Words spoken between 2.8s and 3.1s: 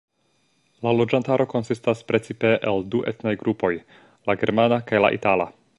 du